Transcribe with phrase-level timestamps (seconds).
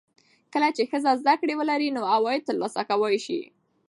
[0.53, 3.39] کله چې ښځه زده کړه ولري، نو عواید ترلاسه کولی شي.